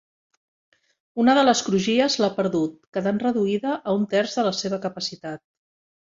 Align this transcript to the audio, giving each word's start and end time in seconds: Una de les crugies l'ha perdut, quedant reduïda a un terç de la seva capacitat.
Una 1.23 1.35
de 1.39 1.43
les 1.45 1.61
crugies 1.67 2.15
l'ha 2.21 2.31
perdut, 2.39 2.73
quedant 2.99 3.21
reduïda 3.25 3.75
a 3.83 3.95
un 4.01 4.09
terç 4.17 4.35
de 4.41 4.49
la 4.51 4.57
seva 4.63 4.83
capacitat. 4.89 5.47